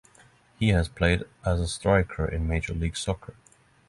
He 0.57 0.69
has 0.69 0.89
played 0.89 1.25
as 1.45 1.59
a 1.59 1.67
striker 1.67 2.25
in 2.25 2.47
Major 2.47 2.73
League 2.73 2.97
Soccer. 2.97 3.35